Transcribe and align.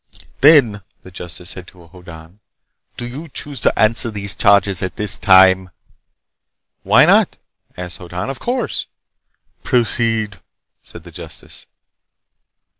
"Then," 0.39 0.73
said 0.77 0.81
the 1.03 1.11
justice 1.11 1.53
to 1.53 1.87
Hoddan, 1.89 2.39
"do 2.97 3.05
you 3.05 3.27
choose 3.29 3.61
to 3.61 3.79
answer 3.79 4.09
these 4.09 4.33
charges 4.33 4.81
at 4.81 4.95
this 4.95 5.19
time?" 5.19 5.69
"Why 6.81 7.05
not?" 7.05 7.37
asked 7.77 7.99
Hoddan. 7.99 8.31
"Of 8.31 8.39
course!" 8.39 8.87
"Proceed," 9.63 10.39
said 10.81 11.03
the 11.03 11.11
justice. 11.11 11.67